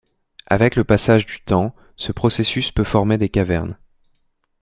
[0.47, 3.77] Avec le passage du temps, ce processus peut former des cavernes.